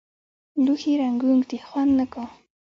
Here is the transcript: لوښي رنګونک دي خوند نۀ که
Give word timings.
لوښي 0.63 0.93
رنګونک 1.01 1.43
دي 1.49 1.57
خوند 1.67 1.91
نۀ 1.97 2.05
که 2.13 2.23